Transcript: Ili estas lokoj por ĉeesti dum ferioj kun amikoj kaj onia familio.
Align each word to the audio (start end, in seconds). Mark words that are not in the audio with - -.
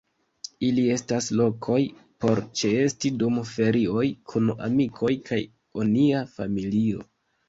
Ili 0.67 0.83
estas 0.93 1.25
lokoj 1.41 1.75
por 2.23 2.39
ĉeesti 2.61 3.11
dum 3.23 3.37
ferioj 3.49 4.05
kun 4.31 4.49
amikoj 4.69 5.11
kaj 5.29 5.39
onia 5.83 6.23
familio. 6.39 7.05